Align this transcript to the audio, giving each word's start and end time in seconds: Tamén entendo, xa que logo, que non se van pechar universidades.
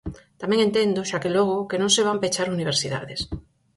Tamén 0.41 0.59
entendo, 0.67 1.07
xa 1.09 1.17
que 1.23 1.33
logo, 1.37 1.67
que 1.69 1.79
non 1.81 1.89
se 1.95 2.05
van 2.07 2.21
pechar 2.23 2.47
universidades. 2.57 3.19